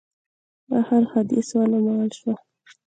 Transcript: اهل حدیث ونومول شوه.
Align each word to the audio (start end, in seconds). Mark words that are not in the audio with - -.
اهل 0.79 1.03
حدیث 1.11 1.49
ونومول 1.57 2.09
شوه. 2.17 2.33